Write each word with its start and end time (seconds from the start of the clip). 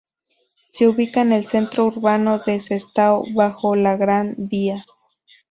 Se 0.71 0.87
ubica 0.87 1.21
en 1.21 1.31
el 1.31 1.45
centro 1.45 1.85
urbano 1.85 2.39
de 2.39 2.59
Sestao, 2.59 3.23
bajo 3.35 3.75
la 3.75 3.97
Gran 3.97 4.33
Vía. 4.35 4.83